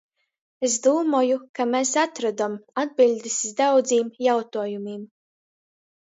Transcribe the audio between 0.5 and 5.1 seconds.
Es dūmoju, ka mes atrodom atbiļdis iz daudzim jautuojumim.